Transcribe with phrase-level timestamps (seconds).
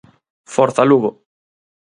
[0.53, 1.09] Forza, Lugo!